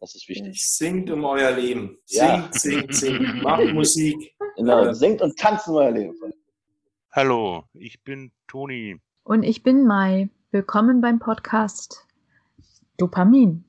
Das 0.00 0.14
ist 0.14 0.28
wichtig. 0.30 0.66
Singt 0.66 1.10
um 1.10 1.24
euer 1.24 1.50
Leben. 1.50 1.98
Ja. 2.06 2.48
Singt, 2.52 2.54
singt, 2.54 2.94
singt. 2.94 3.42
Macht 3.42 3.64
Musik. 3.74 4.34
Genau, 4.56 4.92
singt 4.94 5.20
und 5.20 5.38
tanzt 5.38 5.68
um 5.68 5.74
euer 5.76 5.90
Leben. 5.90 6.14
Hallo, 7.12 7.64
ich 7.74 8.02
bin 8.02 8.32
Toni. 8.48 8.98
Und 9.24 9.42
ich 9.42 9.62
bin 9.62 9.86
Mai. 9.86 10.30
Willkommen 10.52 11.02
beim 11.02 11.18
Podcast 11.18 12.06
Dopamin. 12.96 13.64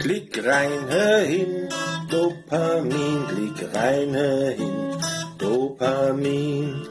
Klick 0.00 0.42
rein, 0.42 0.88
hör 0.88 1.20
hin. 1.20 1.68
Dopamin, 2.10 3.26
klick 3.28 3.74
rein, 3.74 4.14
hör 4.14 4.50
hin. 4.50 4.96
Dopamin. 5.38 6.86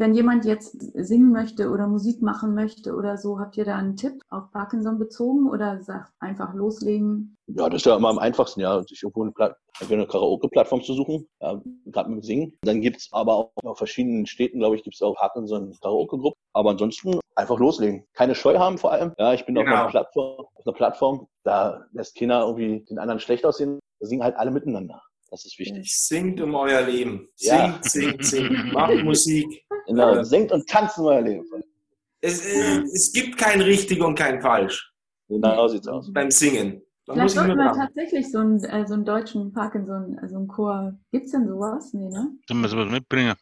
Wenn 0.00 0.14
jemand 0.14 0.44
jetzt 0.44 0.76
singen 0.94 1.32
möchte 1.32 1.70
oder 1.70 1.88
Musik 1.88 2.22
machen 2.22 2.54
möchte 2.54 2.94
oder 2.94 3.16
so, 3.18 3.40
habt 3.40 3.56
ihr 3.56 3.64
da 3.64 3.74
einen 3.76 3.96
Tipp 3.96 4.22
auf 4.30 4.48
Parkinson 4.52 4.96
bezogen 4.96 5.50
oder 5.50 5.82
sagt 5.82 6.12
einfach 6.20 6.54
loslegen? 6.54 7.36
Ja, 7.48 7.68
das 7.68 7.82
ist 7.82 7.86
ja 7.86 7.96
immer 7.96 8.10
am 8.10 8.18
einfachsten, 8.20 8.60
ja, 8.60 8.80
sich 8.84 9.02
irgendwo 9.02 9.22
eine, 9.22 9.32
Pla- 9.32 9.56
eine 9.90 10.06
Karaoke-Plattform 10.06 10.82
zu 10.84 10.94
suchen, 10.94 11.26
ja, 11.40 11.60
gerade 11.86 12.10
mit 12.10 12.20
dem 12.20 12.22
Singen. 12.22 12.52
Dann 12.62 12.80
gibt's 12.80 13.08
aber 13.10 13.34
auch 13.34 13.50
auf 13.64 13.78
verschiedenen 13.78 14.26
Städten, 14.26 14.60
glaube 14.60 14.76
ich, 14.76 14.84
gibt's 14.84 15.02
auch 15.02 15.16
Parkinson-Karaoke-Gruppen. 15.16 16.38
Aber 16.52 16.70
ansonsten 16.70 17.18
einfach 17.34 17.58
loslegen. 17.58 18.04
Keine 18.14 18.36
Scheu 18.36 18.56
haben 18.56 18.78
vor 18.78 18.92
allem. 18.92 19.12
Ja, 19.18 19.32
ich 19.34 19.46
bin 19.46 19.58
auf, 19.58 19.64
Genau. 19.64 19.76
einer 19.78 19.88
Plattform, 19.90 20.44
auf 20.54 20.64
einer 20.66 20.74
Plattform, 20.76 21.26
da 21.42 21.84
lässt 21.92 22.16
keiner 22.16 22.42
irgendwie 22.46 22.84
den 22.84 22.98
anderen 23.00 23.18
schlecht 23.18 23.44
aussehen. 23.44 23.80
Da 23.98 24.06
singen 24.06 24.22
halt 24.22 24.36
alle 24.36 24.52
miteinander. 24.52 25.02
Das 25.30 25.44
ist 25.44 25.58
wichtig. 25.58 25.94
Singt 25.94 26.40
um 26.40 26.54
euer 26.54 26.80
Leben. 26.80 27.28
Ja. 27.38 27.78
Singt, 27.82 28.22
singt, 28.22 28.24
singt. 28.24 28.72
Macht 28.72 28.94
Musik. 29.04 29.62
Genau, 29.88 30.14
Ja. 30.14 30.24
singt 30.24 30.52
und 30.52 30.68
tanzt 30.68 30.98
um 30.98 31.06
euer 31.06 31.20
Leben. 31.22 31.44
Es, 32.20 32.44
äh, 32.44 32.80
es 32.94 33.12
gibt 33.12 33.38
kein 33.38 33.60
richtig 33.60 34.00
und 34.02 34.14
kein 34.16 34.40
falsch 34.40 34.92
Genau 35.28 35.68
sieht's 35.68 35.86
aus. 35.88 36.12
beim 36.12 36.30
Singen. 36.30 36.82
Da 37.06 37.14
Vielleicht 37.14 37.36
wir 37.36 37.54
dran. 37.54 37.74
tatsächlich 37.74 38.30
so 38.30 38.38
einen, 38.38 38.62
äh, 38.64 38.86
so 38.86 38.94
einen 38.94 39.04
deutschen 39.04 39.52
Parkinson, 39.52 40.18
also 40.20 40.36
einen 40.36 40.48
Chor. 40.48 40.94
Gibt's 41.10 41.32
denn 41.32 41.46
sowas? 41.48 41.92
Nee, 41.94 42.08
ne? 42.10 42.32
Sollen 42.46 42.60
wir 42.60 42.68
sowas 42.68 42.90
mitbringen? 42.90 43.34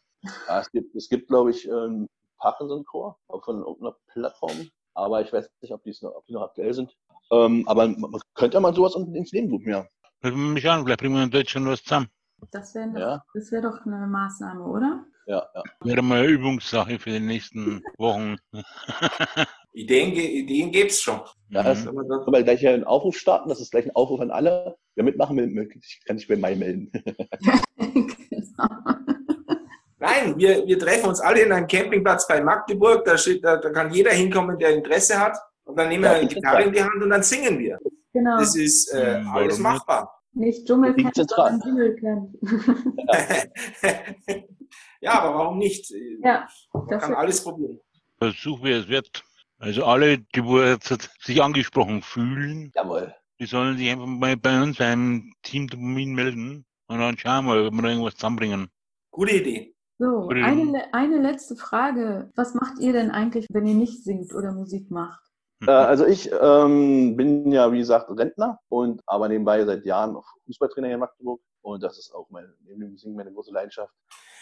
Ja, 0.49 0.61
es 0.61 0.71
gibt, 0.71 0.95
es 0.95 1.09
gibt 1.09 1.29
glaube 1.29 1.51
ich, 1.51 1.71
einen 1.71 2.07
Parkinson-Chor 2.39 3.19
auch 3.29 3.45
von 3.45 3.59
irgendeiner 3.59 3.97
Plattform. 4.13 4.69
Aber 4.95 5.21
ich 5.21 5.33
weiß 5.33 5.49
nicht, 5.63 5.73
ob 5.73 5.83
die, 5.83 5.95
noch, 6.03 6.15
ob 6.15 6.27
die 6.27 6.33
noch 6.35 6.43
aktuell 6.43 6.73
sind. 6.75 6.95
Ähm, 7.33 7.65
aber 7.67 7.89
man 7.89 8.11
man 8.13 8.21
könnte 8.35 8.55
ja 8.57 8.61
mal 8.61 8.75
sowas 8.75 8.95
ins 8.95 9.33
Leben 9.33 9.51
rufen, 9.51 9.69
ja. 9.71 9.85
Wir 10.21 10.33
mich 10.33 10.69
an, 10.71 10.85
vielleicht 10.85 11.01
bringen 11.01 11.15
wir 11.17 11.25
in 11.25 11.31
Deutschland 11.31 11.67
was 11.67 11.83
zusammen. 11.83 12.09
Das 12.53 12.75
wäre 12.75 12.91
doch, 12.93 13.01
Ja. 13.01 13.25
das 13.35 13.51
wär 13.53 13.63
doch 13.63 13.85
eine 13.85 14.07
Maßnahme, 14.07 14.65
oder? 14.65 15.05
Ja, 15.27 15.47
ja. 15.55 15.63
Wäre 15.83 16.03
mal 16.03 16.21
eine 16.21 16.29
Übungssache 16.29 16.99
für 16.99 17.11
die 17.11 17.21
nächsten 17.21 17.83
Wochen. 17.99 18.37
Ideen, 19.73 20.13
Ideen 20.13 20.71
gibt's 20.71 21.03
schon. 21.03 21.21
Ja, 21.51 21.63
das- 21.63 21.85
Mhm. 21.85 21.97
Das- 22.09 22.25
Können 22.25 22.33
wir 22.33 22.43
gleich 22.45 22.67
einen 22.67 22.85
Aufruf 22.85 23.17
starten? 23.19 23.49
Das 23.49 23.61
ist 23.61 23.71
gleich 23.73 23.85
ein 23.87 23.95
Aufruf 23.97 24.21
an 24.21 24.31
alle. 24.31 24.77
Wer 24.95 25.05
mitmachen 25.05 25.37
will, 25.37 25.49
möglich- 25.49 26.01
kann 26.07 26.17
sich 26.19 26.29
bei 26.29 26.37
Mai 26.37 26.55
melden. 26.55 26.91
Nein, 29.99 30.39
wir, 30.39 30.67
wir 30.67 30.79
treffen 30.79 31.09
uns 31.09 31.21
alle 31.21 31.41
in 31.41 31.53
einem 31.53 31.67
Campingplatz 31.67 32.27
bei 32.29 32.41
Magdeburg. 32.41 33.05
Da, 33.05 33.17
steht, 33.19 33.45
da, 33.45 33.57
da 33.57 33.71
kann 33.71 33.93
jeder 33.93 34.11
hinkommen, 34.13 34.59
der 34.59 34.75
Interesse 34.77 35.19
hat. 35.19 35.37
Und 35.65 35.77
dann 35.79 35.89
nehmen 35.89 36.05
wir 36.05 36.11
eine 36.13 36.29
Gitarre 36.29 36.63
in 36.65 36.73
die 36.73 36.83
Hand 36.83 37.03
und 37.03 37.11
dann 37.11 37.23
singen 37.23 37.59
wir. 37.59 37.79
genau. 38.13 38.39
Das 38.39 38.55
ist 38.55 38.93
äh, 38.93 39.21
Hm, 39.21 39.29
alles 39.29 39.59
machbar. 39.59 40.13
Nicht 40.35 40.67
Dschungelcamp, 40.67 41.15
sondern 41.15 41.61
Dschungelcamp. 41.61 42.31
ja, 45.01 45.21
aber 45.21 45.39
warum 45.39 45.59
nicht? 45.59 45.91
ja, 46.23 46.47
Man 46.73 46.87
das 46.89 47.03
kann 47.03 47.11
wär- 47.13 47.19
alles 47.19 47.43
probieren. 47.43 47.81
Versuch, 48.19 48.63
wie 48.65 48.73
es 48.73 48.89
wird. 48.89 49.23
Also 49.59 49.85
alle, 49.85 50.19
die 50.19 50.45
wo 50.45 50.61
jetzt 50.61 51.11
sich 51.23 51.43
angesprochen 51.43 52.03
fühlen, 52.03 52.73
Jawohl. 52.75 53.15
die 53.41 53.47
sollen 53.47 53.77
sich 53.79 53.91
einfach 53.91 54.07
mal 54.07 54.37
bei 54.37 54.63
uns 54.63 54.79
beim 54.79 55.33
Team 55.43 55.67
Dopamin 55.69 56.15
melden. 56.15 56.65
Und 56.89 56.99
dann 57.01 57.19
schauen 57.19 57.47
wir, 57.47 57.67
ob 57.67 57.73
wir 57.75 57.83
da 57.83 57.89
irgendwas 57.89 58.15
zusammenbringen. 58.15 58.69
Gute 59.11 59.37
Idee. 59.37 59.75
So, 59.99 60.07
Oder- 60.07 60.45
eine, 60.45 60.93
eine 60.93 61.19
letzte 61.23 61.57
Frage. 61.57 62.31
Was 62.37 62.55
macht 62.55 62.79
ihr 62.81 62.93
denn 62.93 63.11
eigentlich, 63.11 63.47
wenn 63.51 63.67
ihr 63.67 63.75
nicht 63.75 64.05
singt 64.05 64.35
oder 64.35 64.53
Musik 64.53 64.91
macht? 64.91 65.21
Äh, 65.67 65.71
also 65.71 66.05
ich 66.07 66.31
ähm, 66.39 67.17
bin 67.17 67.51
ja, 67.51 67.73
wie 67.73 67.79
gesagt, 67.79 68.11
Rentner 68.11 68.59
und 68.69 69.01
aber 69.07 69.29
nebenbei 69.29 69.65
seit 69.65 69.87
Jahren 69.87 70.15
auch 70.17 70.27
Fußballtrainer 70.45 70.87
hier 70.89 70.95
in 70.95 71.01
Magdeburg. 71.01 71.41
Und 71.67 71.83
das 71.83 71.99
ist 71.99 72.15
auch 72.15 72.31
mein, 72.31 72.47
neben 72.65 72.81
dem 72.81 72.97
Singen 72.97 73.17
meine 73.17 73.33
große 73.33 73.51
Leidenschaft. 73.51 73.93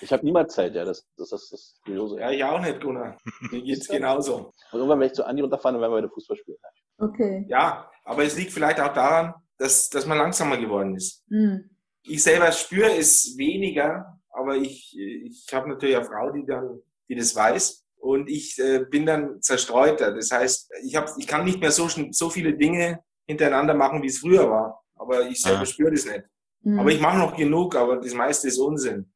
Ich 0.03 0.13
habe 0.13 0.23
niemals 0.27 0.53
Zeit, 0.55 0.75
ja, 0.75 0.85
das, 0.85 1.09
das, 1.17 1.31
das, 1.31 1.49
das 1.49 1.81
Kuriose. 1.83 2.21
Ja, 2.21 2.31
ich 2.31 2.45
auch 2.45 2.61
nicht, 2.61 2.83
Gunnar. 2.83 3.17
Mir 3.51 3.63
geht's 3.65 3.89
genauso. 3.89 4.53
Und 4.73 4.79
irgendwann 4.79 5.01
werde 5.01 5.13
ich 5.13 5.17
zu 5.17 5.25
Andi 5.25 5.41
runterfahren 5.41 5.77
und 5.77 5.81
werden 5.81 5.93
wir 5.93 5.99
wieder 6.03 6.11
Fußball 6.13 6.37
spielen. 6.37 6.59
Okay. 6.99 7.47
Ja, 7.49 7.91
aber 8.05 8.25
es 8.25 8.37
liegt 8.37 8.53
vielleicht 8.53 8.79
auch 8.79 8.93
daran, 8.93 9.33
dass, 9.57 9.89
dass 9.89 10.05
man 10.05 10.19
langsamer 10.19 10.59
geworden 10.59 10.97
ist. 10.97 11.25
Hm. 11.31 11.71
Ich 12.03 12.23
selber 12.23 12.53
spüre 12.53 12.95
es 12.95 13.35
weniger, 13.39 14.21
aber 14.29 14.57
ich, 14.57 14.95
ich 14.95 15.47
habe 15.51 15.71
natürlich 15.71 15.97
eine 15.97 16.05
Frau, 16.05 16.31
die 16.31 16.45
dann, 16.45 16.83
die 17.09 17.15
das 17.15 17.35
weiß. 17.35 17.87
Und 17.97 18.29
ich 18.29 18.59
äh, 18.59 18.85
bin 18.85 19.07
dann 19.07 19.41
zerstreuter. 19.41 20.13
Das 20.15 20.31
heißt, 20.31 20.71
ich, 20.85 20.95
hab, 20.95 21.09
ich 21.17 21.27
kann 21.27 21.47
nicht 21.47 21.59
mehr 21.59 21.71
so, 21.71 21.89
so 22.11 22.29
viele 22.29 22.55
Dinge 22.55 23.03
hintereinander 23.27 23.73
machen, 23.73 24.03
wie 24.03 24.09
es 24.09 24.19
früher 24.19 24.51
war. 24.51 24.85
Aber 24.97 25.23
ich 25.23 25.41
selber 25.41 25.63
Ah. 25.63 25.67
spüre 25.67 25.91
das 25.91 26.05
nicht. 26.05 26.23
Hm. 26.65 26.79
Aber 26.79 26.91
ich 26.91 27.01
mache 27.01 27.19
noch 27.19 27.37
genug, 27.37 27.77
aber 27.77 27.97
das 27.97 28.15
meiste 28.15 28.49
ist 28.49 28.59
Unsinn. 28.59 29.07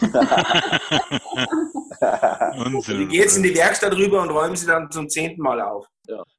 Unsinn. 2.56 3.02
Ich 3.02 3.08
gehe 3.10 3.20
jetzt 3.20 3.36
in 3.36 3.42
die 3.44 3.54
Werkstatt 3.54 3.94
rüber 3.94 4.22
und 4.22 4.30
räume 4.30 4.56
sie 4.56 4.66
dann 4.66 4.90
zum 4.90 5.08
zehnten 5.08 5.42
Mal 5.42 5.60
auf. 5.60 5.86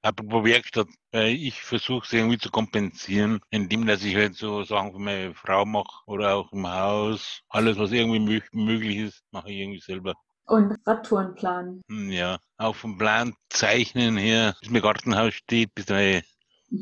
Apropos 0.02 0.44
Werkstatt, 0.44 0.88
äh, 1.14 1.32
ich 1.32 1.62
versuche 1.62 2.06
es 2.06 2.12
irgendwie 2.14 2.38
zu 2.38 2.50
kompensieren, 2.52 3.40
indem 3.50 3.86
dass 3.88 4.04
ich 4.04 4.16
halt 4.16 4.36
so 4.36 4.64
Sachen 4.64 4.92
für 4.92 5.00
meine 5.00 5.34
Frau 5.34 5.66
mache 5.66 6.04
oder 6.06 6.36
auch 6.36 6.52
im 6.52 6.68
Haus. 6.68 7.42
Alles, 7.50 7.78
was 7.78 7.92
irgendwie 7.92 8.20
mö 8.20 8.42
möglich 8.52 8.98
ist, 8.98 9.24
mache 9.32 9.52
ich 9.52 9.60
irgendwie 9.60 9.80
selber. 9.80 10.14
Und 10.46 10.76
Radtouren 10.86 11.34
planen. 11.36 11.82
Hm, 11.90 12.12
Ja, 12.12 12.38
auch 12.58 12.76
vom 12.76 12.98
Plan 12.98 13.34
zeichnen 13.50 14.18
her, 14.18 14.56
bis 14.60 14.70
mein 14.70 14.82
Gartenhaus 14.82 15.34
steht, 15.34 15.74
bis 15.74 15.88
mein 15.88 16.22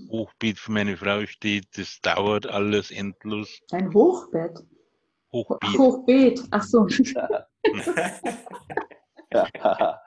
Hochbeet 0.10 0.60
für 0.60 0.72
meine 0.72 0.96
Frau 0.98 1.26
steht, 1.26 1.78
das 1.78 2.00
dauert 2.02 2.48
alles 2.48 2.92
endlos. 2.92 3.60
Ein 3.72 3.94
Hochbett. 3.94 4.60
Hochbeet. 5.32 5.78
Hochbeet. 5.78 6.42
Ach 6.52 6.64
so. 6.64 6.88
ja, 9.32 10.02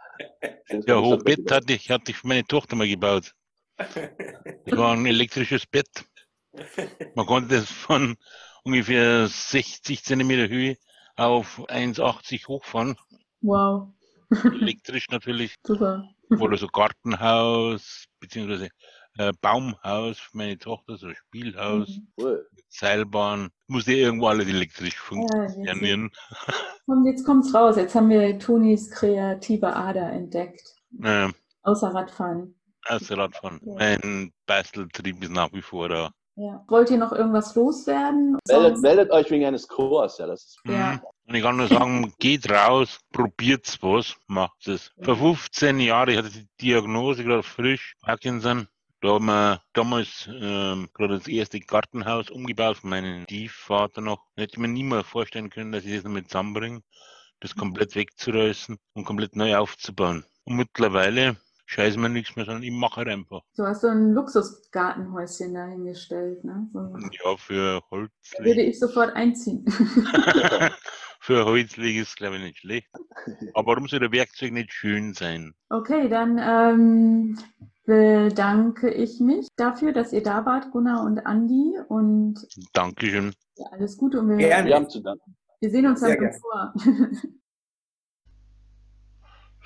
Ja, 0.86 1.00
Hochbett 1.00 1.50
hatte 1.50 1.72
ich, 1.72 1.90
hatte 1.90 2.10
ich 2.10 2.18
für 2.18 2.28
meine 2.28 2.44
Tochter 2.44 2.76
mal 2.76 2.88
gebaut. 2.88 3.34
Das 3.76 4.76
war 4.78 4.92
ein 4.92 5.06
elektrisches 5.06 5.66
Bett. 5.66 5.88
Man 7.14 7.26
konnte 7.26 7.56
es 7.56 7.70
von 7.70 8.16
ungefähr 8.62 9.26
60 9.26 10.04
Zentimeter 10.04 10.48
Höhe 10.48 10.76
auf 11.16 11.58
1,80 11.68 12.46
hochfahren. 12.48 12.96
Wow. 13.40 13.88
Elektrisch 14.30 15.08
natürlich. 15.10 15.56
Super. 15.64 16.08
Oder 16.30 16.56
so 16.56 16.68
Gartenhaus, 16.68 18.06
beziehungsweise 18.20 18.70
äh, 19.18 19.32
Baumhaus 19.40 20.18
für 20.18 20.36
meine 20.36 20.58
Tochter, 20.58 20.96
so 20.96 21.12
Spielhaus, 21.14 21.88
Mhm. 21.88 22.08
Cool. 22.20 22.48
Seilbahn. 22.68 23.50
Musste 23.68 23.92
irgendwo 23.92 24.26
alles 24.26 24.48
elektrisch 24.48 24.94
Ja, 25.10 25.16
jetzt, 25.42 25.54
funktionieren. 25.54 26.10
komm, 26.86 27.06
jetzt 27.06 27.24
kommt's 27.24 27.54
raus. 27.54 27.76
Jetzt 27.76 27.94
haben 27.94 28.08
wir 28.10 28.38
Tonis 28.38 28.90
kreative 28.90 29.74
Ader 29.74 30.10
entdeckt. 30.12 30.62
Äh, 31.02 31.28
Außer 31.62 31.94
Radfahren. 31.94 32.54
aus 32.88 33.10
Radfahren. 33.10 33.60
Ja. 33.64 33.74
Mein 33.74 34.32
Basteltrieb 34.46 35.22
ist 35.22 35.32
nach 35.32 35.52
wie 35.52 35.62
vor 35.62 35.88
da. 35.88 36.10
Ja. 36.36 36.64
Wollt 36.66 36.90
ihr 36.90 36.98
noch 36.98 37.12
irgendwas 37.12 37.54
loswerden? 37.54 38.36
Meldet, 38.48 38.80
meldet 38.82 39.10
euch 39.12 39.30
wegen 39.30 39.44
eines 39.46 39.68
Chors, 39.68 40.18
ja, 40.18 40.26
das 40.26 40.44
ist 40.44 40.60
Ja. 40.66 40.94
Mhm. 40.94 41.00
Und 41.26 41.34
ich 41.36 41.42
kann 41.42 41.56
nur 41.56 41.68
sagen, 41.68 42.12
geht 42.18 42.50
raus, 42.50 42.98
probiert's 43.12 43.80
was, 43.82 44.16
macht 44.26 44.66
es. 44.68 44.90
Vor 45.00 45.16
15 45.16 45.78
Jahren, 45.80 46.10
ich 46.10 46.18
hatte 46.18 46.30
die 46.30 46.46
Diagnose 46.60 47.22
gerade 47.24 47.42
frisch, 47.44 47.94
Parkinson. 48.02 48.66
Da 49.04 49.10
haben 49.10 49.26
wir 49.26 49.60
damals 49.74 50.30
ähm, 50.32 50.88
gerade 50.94 51.18
das 51.18 51.28
erste 51.28 51.60
Gartenhaus 51.60 52.30
umgebaut 52.30 52.78
von 52.78 52.88
meinem 52.88 53.24
Stiefvater 53.24 54.00
noch. 54.00 54.24
Da 54.34 54.44
hätte 54.44 54.54
ich 54.54 54.58
mir 54.58 54.68
niemals 54.68 55.06
vorstellen 55.06 55.50
können, 55.50 55.72
dass 55.72 55.84
ich 55.84 55.96
das 55.96 56.04
noch 56.04 56.10
mit 56.10 56.30
zusammenbringe, 56.30 56.80
das 57.40 57.54
komplett 57.54 57.94
wegzureißen 57.96 58.78
und 58.94 59.04
komplett 59.04 59.36
neu 59.36 59.56
aufzubauen. 59.56 60.24
Und 60.44 60.56
mittlerweile 60.56 61.36
scheiße 61.66 61.98
mir 61.98 62.08
nichts 62.08 62.34
mehr, 62.34 62.46
sondern 62.46 62.62
ich 62.62 62.72
mache 62.72 62.96
halt 62.96 63.08
einfach. 63.08 63.42
Du 63.58 63.64
hast 63.64 63.82
so 63.82 63.88
ein 63.88 64.14
Luxusgartenhäuschen 64.14 65.52
dahingestellt, 65.52 66.42
ne? 66.42 66.66
So. 66.72 66.96
Ja, 67.22 67.36
für 67.36 67.82
Da 67.90 68.42
würde 68.42 68.62
ich 68.62 68.80
sofort 68.80 69.14
einziehen. 69.14 69.66
für 71.24 71.46
Holzweg 71.46 71.96
ist 71.96 72.16
glaube 72.16 72.36
ich 72.36 72.42
nicht 72.42 72.58
schlecht. 72.58 72.88
Aber 73.54 73.68
warum 73.72 73.88
soll 73.88 74.00
der 74.00 74.12
Werkzeug 74.12 74.52
nicht 74.52 74.72
schön 74.72 75.14
sein? 75.14 75.54
Okay, 75.70 76.08
dann 76.08 76.38
ähm, 76.38 77.38
bedanke 77.86 78.92
ich 78.92 79.20
mich 79.20 79.48
dafür, 79.56 79.92
dass 79.92 80.12
ihr 80.12 80.22
da 80.22 80.44
wart, 80.44 80.70
Gunnar 80.70 81.02
und 81.02 81.24
Andi. 81.24 81.78
Und 81.88 82.46
Dankeschön. 82.74 83.32
ja, 83.56 83.66
alles 83.72 83.96
Gute 83.96 84.20
und 84.20 84.28
wir, 84.28 84.36
Gerne. 84.36 84.68
Wir 84.68 84.76
haben 84.76 84.90
zu 84.90 85.00
danken. 85.00 85.34
wir 85.60 85.70
sehen 85.70 85.86
uns 85.86 86.00
dann. 86.00 86.18
Vor. 86.40 86.74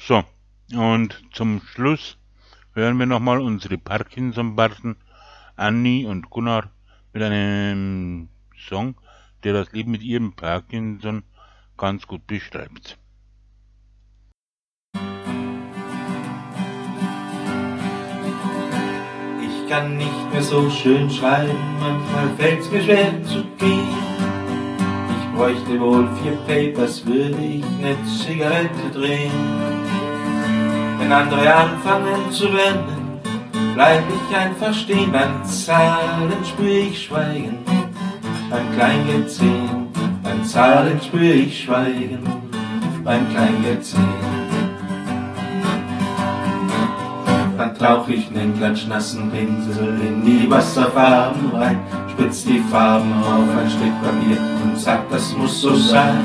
So, 0.00 0.22
und 0.76 1.20
zum 1.32 1.60
Schluss 1.60 2.18
hören 2.72 2.98
wir 2.98 3.06
nochmal 3.06 3.40
unsere 3.40 3.78
Parkinson-Barten 3.78 4.94
Annie 5.56 6.06
und 6.06 6.30
Gunnar 6.30 6.70
mit 7.12 7.24
einem 7.24 8.28
Song, 8.56 8.94
der 9.42 9.54
das 9.54 9.72
Leben 9.72 9.90
mit 9.90 10.04
ihrem 10.04 10.34
Parkinson 10.34 11.24
ganz 11.78 12.06
gut 12.06 12.26
beschreibt. 12.26 12.98
Ich 19.40 19.70
kann 19.70 19.96
nicht 19.96 20.32
mehr 20.32 20.42
so 20.42 20.68
schön 20.70 21.08
schreiben, 21.10 21.56
manchmal 21.78 22.28
fällt's 22.36 22.70
mir 22.70 22.82
schwer 22.82 23.22
zu 23.22 23.44
gehen. 23.58 23.88
Ich 25.10 25.36
bräuchte 25.36 25.80
wohl 25.80 26.08
vier 26.22 26.36
Papers, 26.46 27.06
würde 27.06 27.42
ich 27.42 27.64
ne 27.78 27.96
Zigarette 28.04 28.90
drehen. 28.92 29.30
Wenn 30.98 31.12
andere 31.12 31.54
anfangen 31.54 32.32
zu 32.32 32.46
wenden, 32.52 33.20
bleib 33.74 34.02
ich 34.08 34.36
einfach 34.36 34.74
stehen. 34.74 35.12
Beim 35.12 35.44
Zahlen 35.44 36.44
spür 36.44 36.66
ich 36.66 37.04
Schweigen, 37.04 37.58
beim 38.50 38.72
Kleingeld 38.74 39.30
zehn. 39.30 39.77
Beim 40.38 40.46
Zahlen 40.46 41.00
spür 41.02 41.34
ich 41.34 41.64
Schweigen, 41.64 42.20
beim 43.02 43.28
Kleingeld 43.30 43.84
zehn. 43.84 44.00
Dann 47.56 47.76
tauch 47.76 48.08
ich 48.08 48.30
nen 48.30 48.56
klatschnassen 48.56 49.32
Pinsel 49.32 50.00
in 50.00 50.24
die 50.24 50.48
Wasserfarben 50.48 51.50
rein, 51.52 51.80
spritz 52.12 52.44
die 52.44 52.60
Farben 52.70 53.12
auf 53.20 53.50
ein 53.60 53.68
Stück 53.68 54.00
Papier 54.00 54.38
und 54.62 54.78
sag, 54.78 55.10
das 55.10 55.36
muss 55.36 55.60
so 55.60 55.74
sein. 55.74 56.24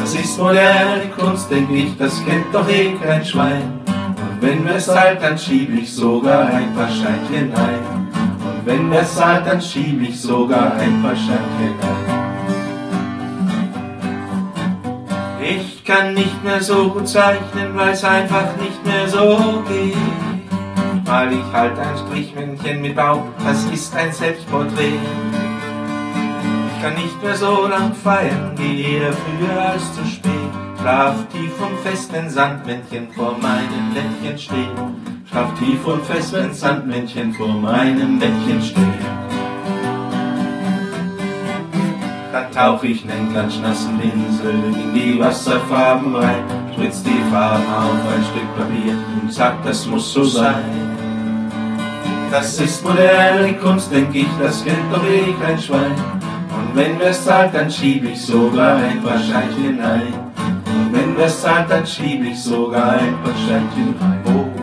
Das 0.00 0.12
ist 0.14 0.36
moderne 0.36 1.02
Kunst, 1.16 1.48
denk 1.52 1.70
ich, 1.70 1.96
das 1.96 2.20
kennt 2.24 2.52
doch 2.52 2.68
eh 2.68 2.94
kein 3.00 3.24
Schwein. 3.24 3.78
Und 3.86 4.42
wenn 4.42 4.66
wir's 4.66 4.88
halt, 4.88 5.22
dann 5.22 5.38
schieb 5.38 5.72
ich 5.72 5.94
sogar 5.94 6.46
ein 6.46 6.74
paar 6.74 6.88
Scheinchen 6.88 7.54
ein. 7.54 8.10
Und 8.12 8.66
wenn 8.66 8.90
wir's 8.90 9.24
halt, 9.24 9.46
dann 9.46 9.62
schieb 9.62 10.02
ich 10.02 10.20
sogar 10.20 10.74
ein 10.74 11.00
paar 11.00 11.14
Scheinchen 11.14 11.78
ein. 11.80 12.13
Ich 15.46 15.84
kann 15.84 16.14
nicht 16.14 16.42
mehr 16.42 16.62
so 16.62 16.88
gut 16.88 17.06
zeichnen, 17.06 17.76
weil's 17.76 18.02
einfach 18.02 18.56
nicht 18.56 18.84
mehr 18.86 19.06
so 19.06 19.62
geht. 19.68 19.94
Mal 21.06 21.30
ich 21.32 21.52
halt 21.52 21.78
ein 21.78 21.98
Strichmännchen 21.98 22.80
mit 22.80 22.96
Bauch, 22.96 23.24
das 23.44 23.62
ist 23.66 23.94
ein 23.94 24.10
Selbstporträt. 24.10 24.98
Ich 26.66 26.82
kann 26.82 26.94
nicht 26.94 27.22
mehr 27.22 27.36
so 27.36 27.66
lang 27.66 27.94
feiern, 27.94 28.56
gehe 28.56 29.00
eher 29.00 29.12
früher 29.12 29.62
als 29.72 29.94
zu 29.94 30.06
spät. 30.06 30.32
Schlaf 30.80 31.14
tief 31.30 31.52
und 31.60 31.78
fest, 31.80 32.10
wenn 32.12 32.30
Sandmännchen 32.30 33.10
vor 33.12 33.36
meinem 33.38 33.92
Bettchen 33.92 34.38
steht. 34.38 35.28
Schlaf 35.30 35.58
tief 35.58 35.86
und 35.86 36.04
fest, 36.06 36.32
wenn 36.32 36.54
Sandmännchen 36.54 37.34
vor 37.34 37.48
meinem 37.48 38.18
Bettchen 38.18 38.62
steht. 38.62 39.23
Dann 42.34 42.50
tauch 42.50 42.82
ich 42.82 43.04
nen 43.04 43.30
klatschnassen 43.30 43.96
Pinsel 44.00 44.54
in 44.54 44.92
die 44.92 45.20
Wasserfarben 45.20 46.16
rein, 46.16 46.42
spritz 46.72 47.00
die 47.04 47.22
Farben 47.30 47.72
auf 47.72 47.92
ein 48.12 48.24
Stück 48.24 48.56
Papier 48.56 48.96
und 49.22 49.32
sag, 49.32 49.64
das 49.64 49.86
muss 49.86 50.12
so 50.12 50.24
sein. 50.24 50.64
Das 52.32 52.60
ist 52.60 52.84
moderne 52.84 53.54
Kunst, 53.58 53.92
denk 53.92 54.12
ich, 54.12 54.26
das 54.42 54.64
kennt 54.64 54.92
doch 54.92 55.04
eh 55.04 55.32
kein 55.40 55.60
Schwein. 55.60 55.94
Und 56.56 56.74
wenn 56.74 56.98
wir's 56.98 57.24
zahlt, 57.24 57.54
dann 57.54 57.70
schieb 57.70 58.02
ich 58.02 58.20
sogar 58.20 58.78
ein 58.78 59.00
paar 59.00 59.20
Scheinchen 59.20 59.80
ein. 59.80 60.12
Und 60.66 60.92
wenn 60.92 61.16
wir's 61.16 61.40
zahlt, 61.40 61.70
dann 61.70 61.86
schieb 61.86 62.24
ich 62.24 62.42
sogar 62.42 62.94
ein 62.94 63.16
paar 63.22 63.34
Scheinchen 63.46 63.94
rein. 64.00 64.20
Oh. 64.24 64.53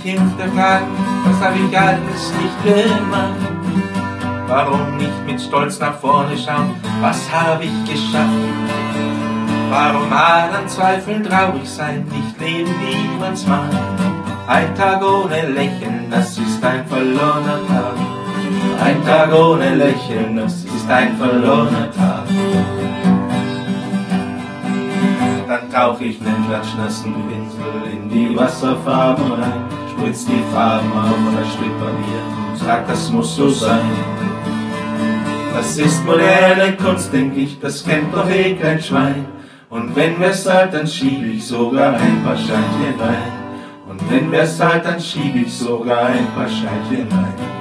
Ständig 0.00 0.20
hinterfragen, 0.20 0.88
was 1.24 1.40
hab 1.40 1.54
ich 1.54 1.78
alles 1.78 2.32
nicht 2.40 2.64
gemacht? 2.64 3.34
Warum 4.46 4.96
nicht 4.96 5.26
mit 5.26 5.40
Stolz 5.40 5.78
nach 5.78 5.98
vorne 6.00 6.36
schauen, 6.36 6.74
was 7.00 7.30
hab 7.32 7.62
ich 7.62 7.84
geschafft? 7.84 8.30
Warum 9.70 10.08
mal 10.10 10.50
an 10.50 10.68
Zweifeln 10.68 11.22
traurig 11.22 11.68
sein, 11.68 12.04
nicht 12.10 12.40
leben, 12.40 12.70
wie 12.80 13.20
man's 13.20 13.46
macht? 13.46 13.70
Ein 14.48 14.74
Tag 14.74 15.02
ohne 15.02 15.46
Lächeln, 15.46 16.10
das 16.10 16.36
ist 16.36 16.64
ein 16.64 16.84
verlorener 16.86 17.60
Tag. 17.68 17.94
Ein 18.84 19.04
Tag 19.04 19.32
ohne 19.32 19.76
Lächeln, 19.76 20.36
das 20.36 20.64
ist 20.64 20.90
ein 20.90 21.16
verlorener 21.16 21.88
Tag. 21.92 22.24
Tauch 25.72 26.00
ich 26.00 26.20
nen 26.20 26.46
klatschnassen 26.48 27.14
Pinsel 27.28 27.92
in 27.92 28.10
die 28.10 28.36
Wasserfarben 28.36 29.32
rein, 29.32 29.64
spritz 29.92 30.26
die 30.26 30.42
Farben 30.52 30.90
auf 30.92 31.14
ein 31.14 31.46
Stück 31.46 31.78
Papier 31.78 32.22
und 32.50 32.58
sag, 32.58 32.88
das 32.88 33.08
muss 33.12 33.36
so 33.36 33.48
sein. 33.48 33.88
Das 35.54 35.78
ist 35.78 36.04
moderne 36.04 36.76
Kunst, 36.76 37.12
denk 37.12 37.36
ich, 37.36 37.60
das 37.60 37.84
kennt 37.84 38.12
doch 38.12 38.28
eh 38.28 38.56
kein 38.56 38.82
Schwein. 38.82 39.26
Und 39.68 39.94
wenn 39.94 40.18
wir's 40.18 40.44
halt, 40.50 40.74
dann 40.74 40.88
schieb 40.88 41.24
ich 41.24 41.46
sogar 41.46 41.94
ein 41.94 42.24
paar 42.24 42.36
Scheinchen 42.36 42.98
rein. 42.98 43.32
Und 43.88 44.10
wenn 44.10 44.32
wir's 44.32 44.58
halt, 44.58 44.84
dann 44.84 44.98
schieb 44.98 45.36
ich 45.36 45.54
sogar 45.56 46.06
ein 46.06 46.26
paar 46.34 46.48
Scheinchen 46.48 47.06
rein. 47.12 47.59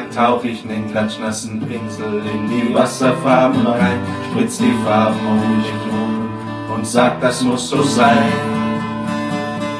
Dann 0.00 0.10
tauch 0.10 0.44
ich 0.44 0.64
nen 0.64 0.90
klatschnassen 0.90 1.60
Pinsel 1.60 2.22
in 2.34 2.48
die 2.48 2.74
Wasserfarben 2.74 3.66
rein, 3.66 4.00
spritz 4.30 4.56
die 4.56 4.72
Farben 4.82 5.18
um 5.26 5.58
mich 5.58 5.72
rum 5.92 6.74
und 6.74 6.86
sag, 6.86 7.20
das 7.20 7.42
muss 7.42 7.68
so 7.68 7.82
sein. 7.82 8.32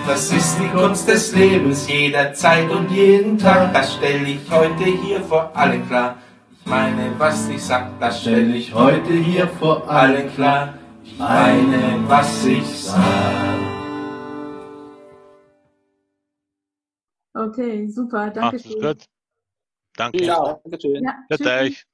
Das 0.06 0.30
ist 0.30 0.58
die 0.58 0.68
Kunst 0.68 1.08
des 1.08 1.34
Lebens, 1.34 1.88
jederzeit 1.88 2.70
und 2.70 2.90
jeden 2.90 3.38
Tag. 3.38 3.72
Das 3.72 3.94
stell 3.94 4.28
ich 4.28 4.40
heute 4.50 4.84
hier 4.84 5.22
vor 5.22 5.50
allen 5.54 5.88
klar. 5.88 6.16
Ich 6.52 6.66
meine, 6.66 7.12
was 7.16 7.48
ich 7.48 7.62
sag, 7.62 7.98
das 7.98 8.20
stell 8.20 8.54
ich 8.54 8.74
heute 8.74 9.14
hier 9.14 9.48
vor 9.48 9.88
allen 9.88 10.30
klar. 10.34 10.74
Ich 11.02 11.18
meine, 11.18 12.04
was 12.08 12.44
ich 12.44 12.66
sag. 12.66 13.00
Okay, 17.34 17.88
super, 17.88 18.28
danke 18.28 18.58
schön. 18.58 18.98
Danke. 19.96 20.24
Ja, 20.24 20.60
danke 20.64 20.80
schön. 20.80 21.04
Ja, 21.04 21.36
tschüss. 21.36 21.86